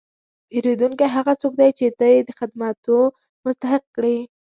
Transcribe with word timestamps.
پیرودونکی 0.49 1.07
هغه 1.15 1.33
څوک 1.41 1.53
دی 1.59 1.69
چې 1.77 1.85
ته 1.99 2.05
یې 2.13 2.19
د 2.27 2.29
خدمتو 2.39 2.95
مستحق 3.43 3.83
کړې. 3.95 4.17